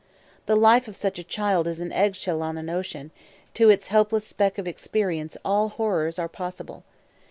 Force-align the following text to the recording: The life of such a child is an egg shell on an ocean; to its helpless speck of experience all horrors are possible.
The 0.47 0.55
life 0.55 0.87
of 0.87 0.95
such 0.97 1.19
a 1.19 1.23
child 1.23 1.67
is 1.67 1.79
an 1.79 1.91
egg 1.91 2.15
shell 2.15 2.41
on 2.41 2.57
an 2.57 2.71
ocean; 2.71 3.11
to 3.53 3.69
its 3.69 3.89
helpless 3.89 4.25
speck 4.25 4.57
of 4.57 4.67
experience 4.67 5.37
all 5.45 5.69
horrors 5.69 6.17
are 6.17 6.27
possible. 6.27 6.83